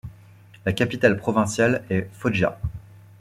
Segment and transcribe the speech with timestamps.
[0.65, 2.59] La capitale provinciale est Foggia.